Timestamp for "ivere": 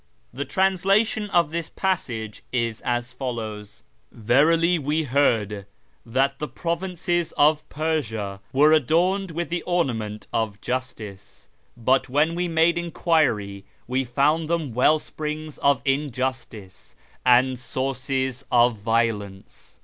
8.51-8.75